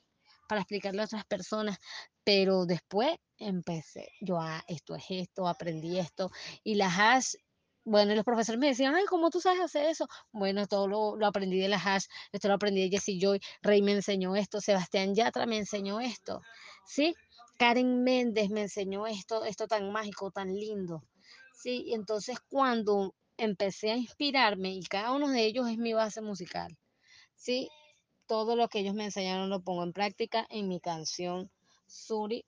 [0.48, 1.78] para explicarle a otras personas,
[2.24, 6.32] pero después empecé, yo, ah, esto es esto, aprendí esto,
[6.64, 7.36] y las hash,
[7.84, 10.08] bueno, los profesores me decían, ay, ¿cómo tú sabes hacer eso?
[10.32, 13.94] Bueno, todo lo, aprendí de las hash, esto lo aprendí de Jessie Joy, Rey me
[13.94, 16.42] enseñó esto, Sebastián Yatra me enseñó esto,
[16.86, 17.16] ¿sí?
[17.58, 21.04] Karen Méndez me enseñó esto, esto tan mágico, tan lindo,
[21.54, 21.92] ¿sí?
[21.94, 26.78] Entonces cuando empecé a inspirarme, y cada uno de ellos es mi base musical,
[27.36, 27.70] ¿sí?
[28.28, 31.50] Todo lo que ellos me enseñaron lo pongo en práctica en mi canción
[31.88, 32.46] Suri,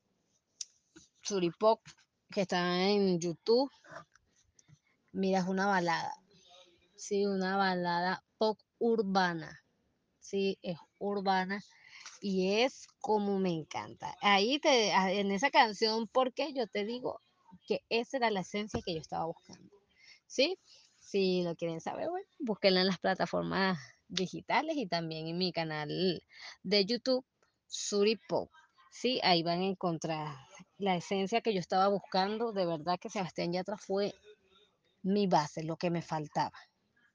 [1.22, 1.82] Suri Pop,
[2.32, 3.72] que está en YouTube.
[5.12, 6.14] Mira, es una balada.
[6.96, 9.60] Sí, una balada pop urbana.
[10.20, 11.64] Sí, es urbana
[12.22, 14.16] y es como me encanta.
[14.22, 17.22] Ahí te, a- en esa canción, porque yo te digo
[17.68, 19.76] que esa era la esencia que yo estaba buscando.
[20.28, 20.58] ¿Sí?
[21.00, 26.24] Si lo quieren saber, bueno, búsquenla en las plataformas digitales y también en mi canal
[26.64, 27.26] de YouTube,
[27.68, 28.50] Suripop.
[28.92, 30.36] Sí, ahí van a encontrar
[30.78, 32.52] la esencia que yo estaba buscando.
[32.52, 34.14] De verdad que Sebastián Yatra fue
[35.04, 36.58] mi base, lo que me faltaba.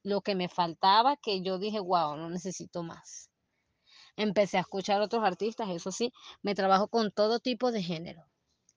[0.02, 3.30] Lo que me faltaba que yo dije, wow, no necesito más.
[4.16, 8.24] Empecé a escuchar otros artistas, eso sí, me trabajo con todo tipo de género.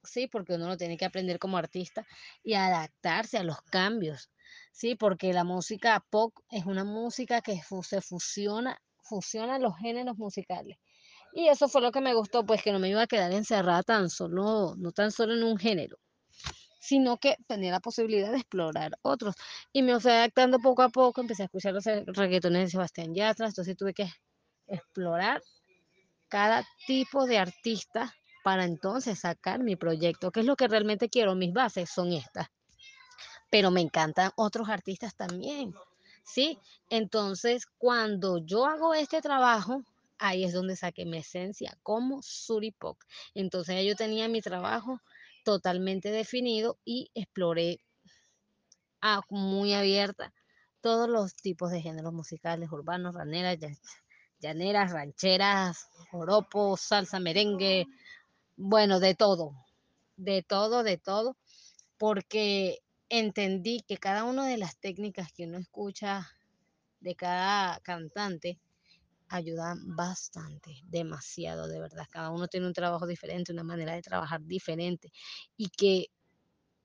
[0.07, 2.05] Sí, porque uno lo tiene que aprender como artista
[2.43, 4.29] y adaptarse a los cambios.
[4.71, 10.77] Sí, porque la música pop es una música que se fusiona, fusiona los géneros musicales.
[11.33, 13.83] Y eso fue lo que me gustó, pues que no me iba a quedar encerrada
[13.83, 15.97] tan solo, no tan solo en un género,
[16.79, 19.35] sino que tenía la posibilidad de explorar otros.
[19.73, 21.85] Y me fui adaptando poco a poco, empecé a escuchar los
[22.17, 24.09] reggaetones de Sebastián Yatra, entonces tuve que
[24.67, 25.41] explorar
[26.29, 28.13] cada tipo de artista
[28.47, 32.47] para entonces sacar mi proyecto, que es lo que realmente quiero, mis bases son estas,
[33.49, 35.73] pero me encantan otros artistas también,
[36.23, 36.57] ¿sí?
[36.89, 39.83] Entonces, cuando yo hago este trabajo,
[40.17, 43.03] ahí es donde saqué mi esencia como Suripok.
[43.33, 45.01] Entonces, ya yo tenía mi trabajo
[45.43, 47.81] totalmente definido y exploré
[49.29, 50.33] muy abierta
[50.79, 53.57] todos los tipos de géneros musicales, urbanos, raneras,
[54.39, 57.87] llaneras, rancheras, joropos, salsa, merengue,
[58.57, 59.53] bueno, de todo,
[60.17, 61.37] de todo, de todo,
[61.97, 66.27] porque entendí que cada una de las técnicas que uno escucha
[66.99, 68.59] de cada cantante
[69.29, 72.07] ayudan bastante, demasiado, de verdad.
[72.09, 75.11] Cada uno tiene un trabajo diferente, una manera de trabajar diferente
[75.57, 76.07] y que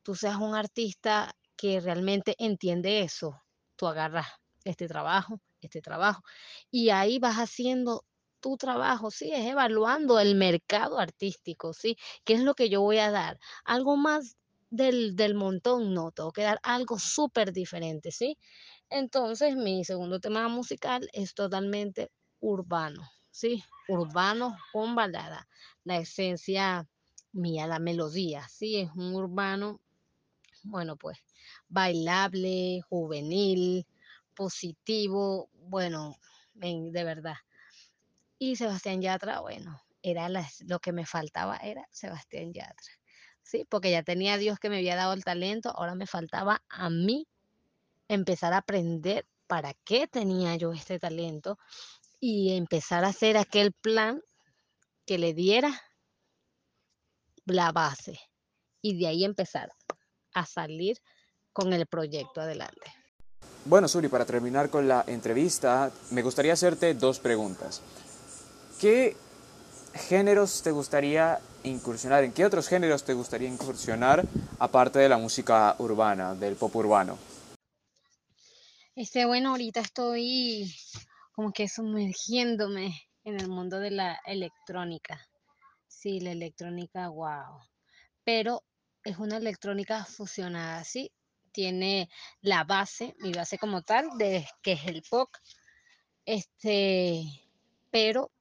[0.03, 3.41] tú seas un artista que realmente entiende eso,
[3.77, 4.27] tú agarras
[4.65, 6.23] este trabajo, este trabajo,
[6.71, 8.05] y ahí vas haciendo
[8.43, 12.99] tu trabajo, sí, es evaluando el mercado artístico, sí, qué es lo que yo voy
[12.99, 14.37] a dar, algo más
[14.71, 18.39] del, del montón, no, tengo que dar algo súper diferente, sí.
[18.91, 25.49] Entonces, mi segundo tema musical es totalmente urbano, sí, urbano con balada,
[25.85, 26.87] la esencia
[27.33, 29.81] mía, la melodía, sí, es un urbano
[30.65, 31.19] bueno, pues
[31.69, 33.87] bailable, juvenil,
[34.35, 36.17] positivo, bueno,
[36.55, 37.37] de verdad.
[38.45, 42.93] Y Sebastián Yatra, bueno, era lo que me faltaba, era Sebastián Yatra.
[43.41, 46.91] Sí, porque ya tenía Dios que me había dado el talento, ahora me faltaba a
[46.91, 47.29] mí
[48.09, 51.57] empezar a aprender para qué tenía yo este talento
[52.19, 54.21] y empezar a hacer aquel plan
[55.07, 55.81] que le diera
[57.45, 58.19] la base
[58.81, 59.71] y de ahí empezar
[60.35, 60.99] a salir
[61.53, 62.93] con el proyecto adelante.
[63.67, 67.81] Bueno, Suri, para terminar con la entrevista, me gustaría hacerte dos preguntas.
[68.83, 69.17] ¿Qué
[69.95, 72.25] géneros te gustaría incursionar?
[72.25, 74.25] ¿En qué otros géneros te gustaría incursionar
[74.59, 77.17] aparte de la música urbana, del pop urbano?
[78.97, 80.75] Este, bueno, ahorita estoy
[81.31, 85.29] como que sumergiéndome en el mundo de la electrónica.
[85.87, 87.61] Sí, la electrónica, wow.
[88.25, 88.65] Pero
[89.05, 91.13] es una electrónica fusionada, ¿sí?
[91.53, 95.31] Tiene la base, mi base como tal, de que es el pop,
[96.27, 97.23] este,
[97.89, 98.33] pero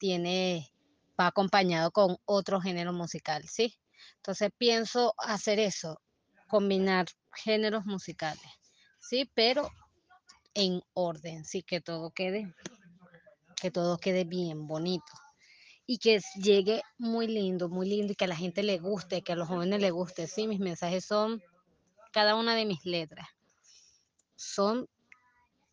[0.00, 0.72] tiene,
[1.20, 3.78] va acompañado con otro género musical, ¿sí?
[4.16, 6.00] Entonces pienso hacer eso,
[6.48, 8.50] combinar géneros musicales,
[8.98, 9.30] ¿sí?
[9.34, 9.70] Pero
[10.54, 12.52] en orden, sí, que todo quede,
[13.60, 15.12] que todo quede bien bonito
[15.86, 19.32] y que llegue muy lindo, muy lindo y que a la gente le guste, que
[19.32, 20.26] a los jóvenes les guste.
[20.26, 21.42] Sí, mis mensajes son
[22.10, 23.28] cada una de mis letras.
[24.34, 24.88] Son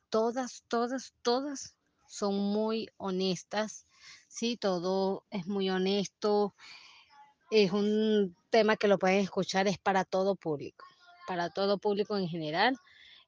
[0.09, 1.76] todas, todas, todas
[2.07, 3.85] son muy honestas.
[4.27, 6.53] Sí, todo es muy honesto.
[7.51, 10.85] Es un tema que lo pueden escuchar, es para todo público,
[11.27, 12.77] para todo público en general.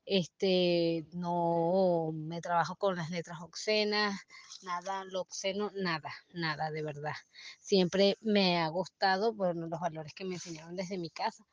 [0.06, 4.20] Este, no me trabajo con las letras obscenas,
[4.64, 7.14] nada, lo obsceno, nada, nada, de verdad.
[7.60, 11.46] Siempre me ha gustado, bueno, los valores que me enseñaron desde mi casa,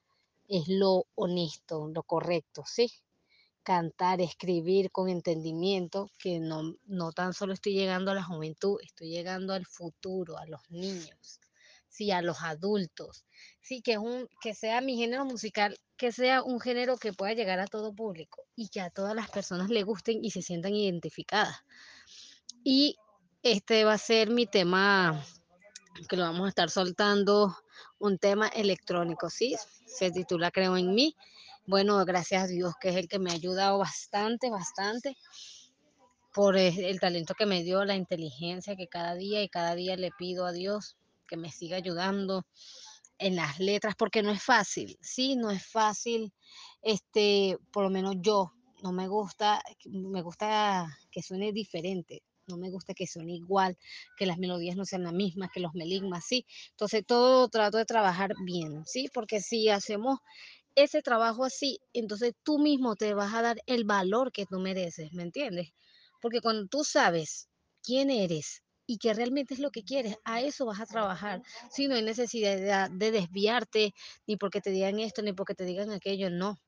[0.48, 2.90] es lo honesto, lo correcto, ¿sí?
[3.66, 9.08] Cantar, escribir con entendimiento, que no, no tan solo estoy llegando a la juventud, estoy
[9.10, 11.40] llegando al futuro, a los niños,
[11.88, 13.26] sí, a los adultos,
[13.60, 17.32] sí, que, es un, que sea mi género musical, que sea un género que pueda
[17.32, 20.76] llegar a todo público y que a todas las personas le gusten y se sientan
[20.76, 21.64] identificadas.
[22.62, 22.94] Y
[23.42, 25.20] este va a ser mi tema
[26.08, 27.56] que lo vamos a estar soltando
[27.98, 29.56] un tema electrónico, ¿sí?
[29.86, 31.16] Se titula Creo en mí.
[31.68, 35.16] Bueno, gracias a Dios que es el que me ha ayudado bastante, bastante
[36.32, 40.12] por el talento que me dio, la inteligencia que cada día y cada día le
[40.16, 40.96] pido a Dios
[41.26, 42.46] que me siga ayudando
[43.18, 46.32] en las letras, porque no es fácil, sí, no es fácil,
[46.82, 48.52] este, por lo menos yo,
[48.84, 53.76] no me gusta, me gusta que suene diferente, no me gusta que suene igual,
[54.16, 56.46] que las melodías no sean las mismas, que los meligmas, sí.
[56.70, 60.20] Entonces todo trato de trabajar bien, sí, porque si hacemos
[60.76, 65.12] ese trabajo así, entonces tú mismo te vas a dar el valor que tú mereces,
[65.12, 65.72] ¿me entiendes?
[66.20, 67.48] Porque cuando tú sabes
[67.82, 71.42] quién eres y que realmente es lo que quieres, a eso vas a trabajar.
[71.70, 73.94] Si no hay necesidad de, de desviarte,
[74.26, 76.60] ni porque te digan esto, ni porque te digan aquello, no.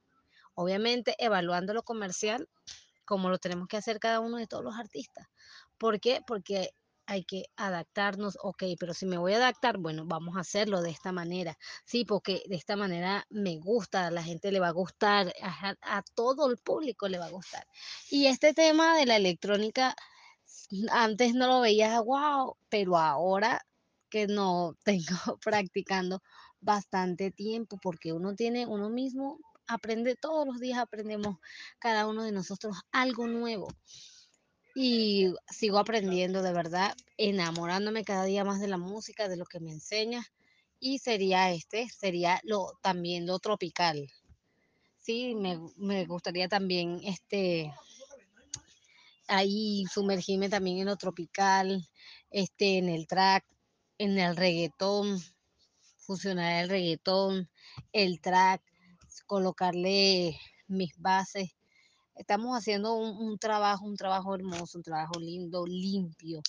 [0.54, 2.48] Obviamente, evaluando lo comercial,
[3.04, 5.26] como lo tenemos que hacer cada uno de todos los artistas.
[5.78, 6.20] ¿Por qué?
[6.26, 6.70] Porque
[7.09, 10.90] hay que adaptarnos, ok, pero si me voy a adaptar, bueno, vamos a hacerlo de
[10.90, 11.56] esta manera,
[11.86, 15.74] sí, porque de esta manera me gusta, a la gente le va a gustar, a,
[15.80, 17.66] a todo el público le va a gustar.
[18.11, 19.96] Y este tema de la electrónica,
[20.90, 23.64] antes no lo veía, wow, pero ahora
[24.11, 26.22] que no tengo practicando
[26.61, 31.38] bastante tiempo, porque uno tiene, uno mismo aprende, todos los días aprendemos
[31.78, 33.68] cada uno de nosotros algo nuevo
[34.80, 39.58] y sigo aprendiendo de verdad, enamorándome cada día más de la música, de lo que
[39.58, 40.24] me enseña.
[40.78, 44.08] Y sería este, sería lo también lo tropical.
[45.00, 47.74] Sí, me, me gustaría también este
[49.26, 51.84] ahí sumergirme también en lo tropical,
[52.30, 53.44] este, en el track,
[53.98, 55.20] en el reggaetón,
[55.96, 57.50] fusionar el reggaetón,
[57.90, 58.62] el track,
[59.26, 61.57] colocarle mis bases
[62.18, 66.42] Estamos haciendo un, trabajo, un trabajo hermoso, un trabajo lindo, limpio,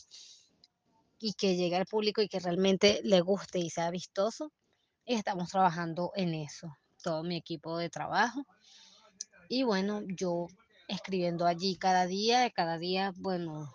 [1.19, 4.51] y que llegue al público y que realmente le guste y sea vistoso.
[5.05, 8.47] Y estamos trabajando en eso, todo mi equipo de trabajo.
[9.47, 10.47] Y bueno, yo
[10.87, 13.71] escribiendo allí cada día, cada día, bueno,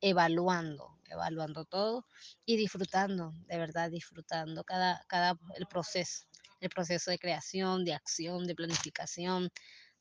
[0.00, 2.04] evaluando, evaluando todo
[2.44, 6.26] y disfrutando, de verdad disfrutando cada, cada el proceso,
[6.60, 9.50] el proceso de creación, de acción, de planificación,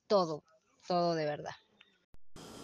[0.07, 0.43] todo,
[0.87, 1.53] todo de verdad.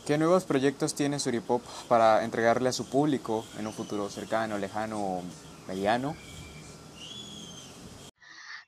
[0.06, 5.22] ¿Qué nuevos proyectos tiene Suripop para entregarle a su público en un futuro cercano, lejano,
[5.68, 6.16] mediano?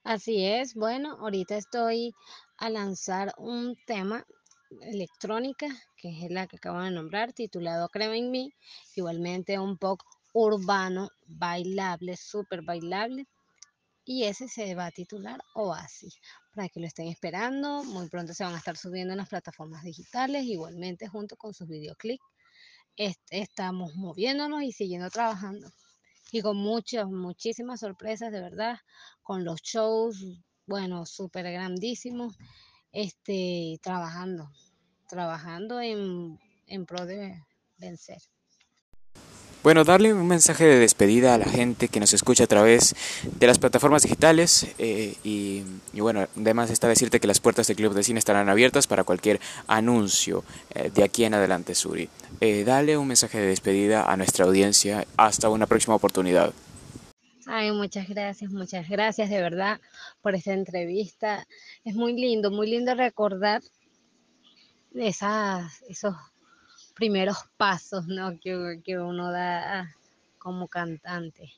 [0.04, 2.14] Así es, bueno, ahorita estoy
[2.58, 4.24] a lanzar un tema
[4.82, 8.54] electrónica, que es la que acabo de nombrar, titulado Creo en mí,
[8.96, 10.00] igualmente un pop
[10.34, 13.28] urbano, bailable, súper bailable,
[14.06, 16.16] y ese se va a titular Oasis,
[16.56, 17.84] para que lo estén esperando.
[17.84, 21.68] Muy pronto se van a estar subiendo en las plataformas digitales, igualmente junto con sus
[21.68, 22.24] videoclips.
[23.30, 25.70] estamos moviéndonos y siguiendo trabajando.
[26.32, 28.78] Y con muchas, muchísimas sorpresas, de verdad,
[29.22, 30.24] con los shows,
[30.66, 32.36] bueno, súper grandísimos,
[32.92, 34.50] este, trabajando,
[35.08, 37.44] trabajando en, en pro de
[37.78, 38.22] vencer.
[39.66, 42.94] Bueno, darle un mensaje de despedida a la gente que nos escucha a través
[43.24, 45.64] de las plataformas digitales eh, y,
[46.00, 49.40] bueno, además está decirte que las puertas del Club de Cine estarán abiertas para cualquier
[49.66, 50.44] anuncio
[50.76, 52.08] eh, de aquí en adelante, Suri.
[52.42, 56.54] Eh, dale un mensaje de despedida a nuestra audiencia hasta una próxima oportunidad.
[57.48, 59.82] Ay, muchas gracias, muchas gracias de verdad
[60.22, 61.48] por esta entrevista.
[61.84, 63.64] Es muy lindo, muy lindo recordar
[64.94, 66.14] esas, esos
[66.96, 68.40] primeros pasos ¿no?
[68.40, 69.96] que, que uno da
[70.38, 71.54] como cantante.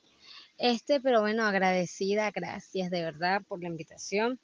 [0.58, 4.40] Este, pero bueno, agradecida, gracias de verdad por la invitación,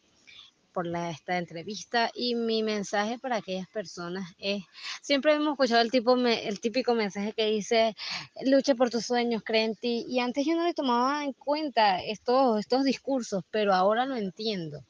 [0.74, 4.64] por esta entrevista y mi mensaje para aquellas personas es,
[5.02, 7.96] siempre hemos escuchado el, tipo, el típico mensaje que dice,
[8.46, 12.84] lucha por tus sueños, cree y antes yo no le tomaba en cuenta estos, estos
[12.84, 14.84] discursos, pero ahora lo entiendo,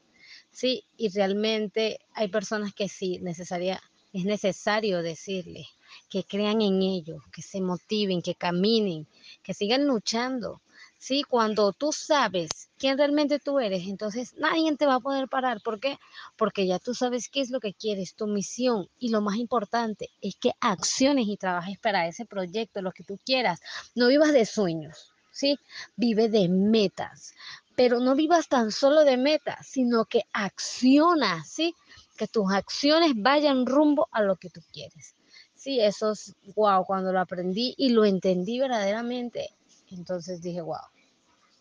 [0.50, 3.80] sí, y realmente hay personas que sí, necesaria,
[4.14, 5.66] es necesario decirles
[6.08, 9.08] que crean en ellos, que se motiven, que caminen,
[9.42, 10.60] que sigan luchando.
[10.98, 15.60] Sí, cuando tú sabes quién realmente tú eres, entonces nadie te va a poder parar.
[15.60, 15.98] ¿Por qué?
[16.36, 18.88] Porque ya tú sabes qué es lo que quieres, tu misión.
[18.98, 23.18] Y lo más importante es que acciones y trabajes para ese proyecto, lo que tú
[23.26, 23.60] quieras.
[23.96, 25.58] No vivas de sueños, ¿sí?
[25.96, 27.34] Vive de metas.
[27.76, 31.74] Pero no vivas tan solo de metas, sino que acciona, ¿sí?
[32.16, 35.14] Que tus acciones vayan rumbo a lo que tú quieres.
[35.54, 39.50] Sí, eso es wow, cuando lo aprendí y lo entendí verdaderamente,
[39.90, 40.76] entonces dije, wow,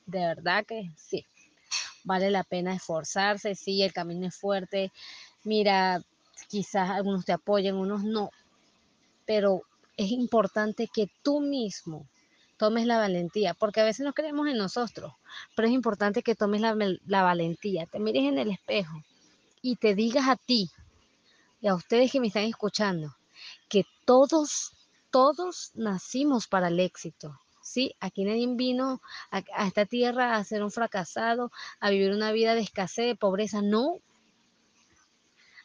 [0.05, 1.25] de verdad que sí,
[2.03, 4.91] vale la pena esforzarse, sí, el camino es fuerte,
[5.43, 6.01] mira,
[6.49, 8.29] quizás algunos te apoyen, unos no,
[9.25, 9.61] pero
[9.95, 12.05] es importante que tú mismo
[12.57, 15.13] tomes la valentía, porque a veces no creemos en nosotros,
[15.55, 16.75] pero es importante que tomes la,
[17.05, 19.01] la valentía, te mires en el espejo
[19.63, 20.69] y te digas a ti
[21.61, 23.15] y a ustedes que me están escuchando
[23.69, 24.73] que todos,
[25.09, 27.39] todos nacimos para el éxito.
[27.63, 27.95] ¿sí?
[28.01, 29.01] Aquí nadie vino
[29.31, 33.15] a, a, esta tierra a ser un fracasado, a vivir una vida de escasez, de
[33.15, 33.61] pobreza.
[33.61, 33.99] No.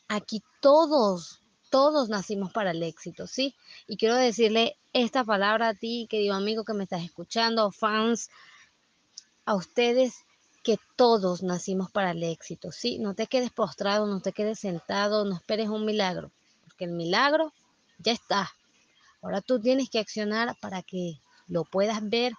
[0.07, 3.55] Aquí todos, todos nacimos para el éxito, ¿sí?
[3.89, 8.31] Y quiero decirle esta palabra a ti, querido amigo que me estás escuchando, fans,
[9.45, 10.25] a ustedes
[10.69, 12.99] que todos nacimos para el éxito, ¿sí?
[12.99, 16.31] No te quedes postrado, no te quedes sentado, no esperes un milagro,
[16.65, 17.55] porque el milagro
[17.97, 18.53] ya está.
[19.23, 22.35] Ahora tú tienes que accionar para que lo puedas ver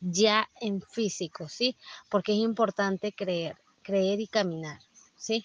[0.00, 1.76] ya en físico, ¿sí?
[2.08, 4.80] Porque es importante creer, creer y caminar,
[5.18, 5.44] ¿sí?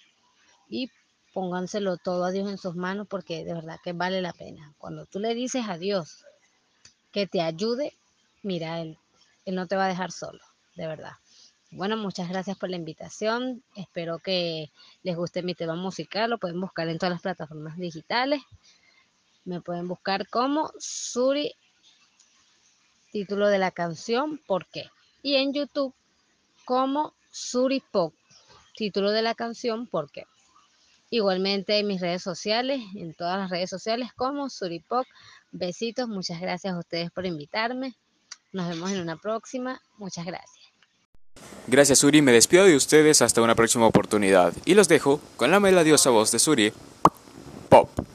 [0.70, 0.90] Y
[1.34, 4.72] pónganselo todo a Dios en sus manos porque de verdad que vale la pena.
[4.78, 6.24] Cuando tú le dices a Dios
[7.12, 7.92] que te ayude,
[8.42, 8.96] mira, Él,
[9.44, 10.40] Él no te va a dejar solo,
[10.76, 11.12] de verdad.
[11.70, 13.62] Bueno, muchas gracias por la invitación.
[13.74, 14.70] Espero que
[15.02, 16.30] les guste mi tema musical.
[16.30, 18.40] Lo pueden buscar en todas las plataformas digitales.
[19.44, 21.54] Me pueden buscar como Suri,
[23.12, 24.90] título de la canción, ¿por qué?
[25.22, 25.94] Y en YouTube
[26.64, 28.14] como Suri Pop,
[28.74, 30.24] título de la canción, ¿por qué?
[31.10, 35.06] Igualmente en mis redes sociales, en todas las redes sociales como Suripop.
[35.52, 37.94] Besitos, muchas gracias a ustedes por invitarme.
[38.52, 39.80] Nos vemos en una próxima.
[39.98, 40.65] Muchas gracias.
[41.68, 43.22] Gracias Suri, me despido de ustedes.
[43.22, 44.52] Hasta una próxima oportunidad.
[44.64, 46.72] Y los dejo con la melodiosa voz de Suri,
[47.68, 48.05] Pop.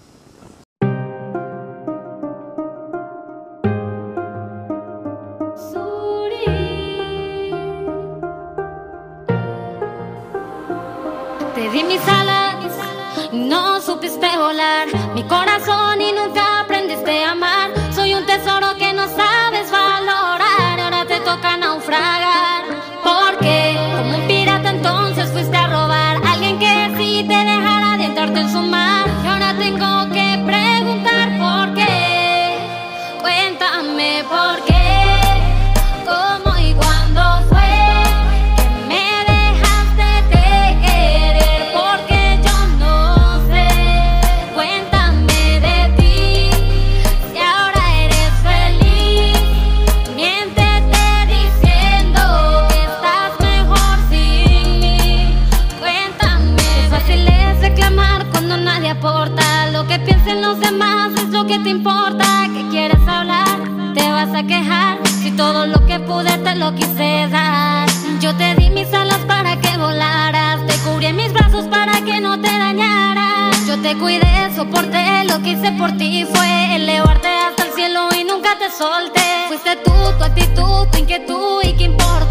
[73.91, 78.57] Te cuidé, soporté, lo que hice por ti fue elevarte hasta el cielo y nunca
[78.57, 79.21] te solté.
[79.49, 82.30] Fuiste tú, tu actitud, tu inquietud y qué importa